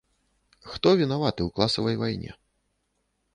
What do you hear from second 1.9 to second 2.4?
вайне?